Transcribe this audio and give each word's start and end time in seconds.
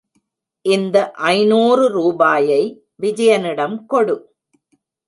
இந்த 0.65 0.97
ஐநூறு 1.31 1.85
ரூபாயை 1.89 2.61
விஜயனிடம் 3.01 3.85
கொடு. 3.85 4.17